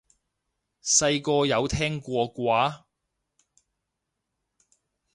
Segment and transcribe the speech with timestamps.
[0.83, 2.85] 細個有聽過啩？